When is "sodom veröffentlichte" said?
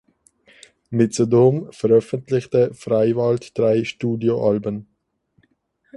1.13-2.73